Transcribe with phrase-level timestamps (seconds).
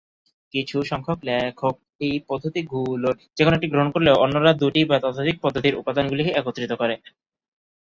[0.53, 1.75] কিছুসংখ্যক লেখক
[2.01, 6.95] এই পদ্ধতিগুলোর যেকোনো একটি গ্রহণ করলেও অন্যরা দুটি বা ততোধিক পদ্ধতির উপাদানগুলিকে একত্রিত করে।